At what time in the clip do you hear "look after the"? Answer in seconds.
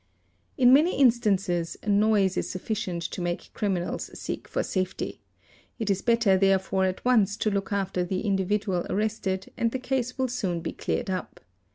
7.51-8.21